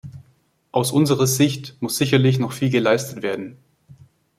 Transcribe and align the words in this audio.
Aus 0.71 0.91
unserer 0.91 1.27
Sicht 1.27 1.77
muss 1.79 1.99
sicherlich 1.99 2.39
noch 2.39 2.53
viel 2.53 2.71
geleistet 2.71 3.21
werden. 3.21 3.57